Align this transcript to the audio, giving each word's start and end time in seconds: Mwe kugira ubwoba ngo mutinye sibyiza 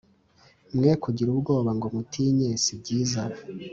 Mwe 0.75 0.91
kugira 1.03 1.29
ubwoba 1.35 1.71
ngo 1.77 1.87
mutinye 1.95 2.49
sibyiza 2.63 3.21